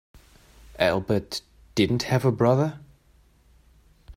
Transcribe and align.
Albert 0.79 1.43
didn't 1.75 2.01
have 2.01 2.25
a 2.25 2.31
brother. 2.31 2.79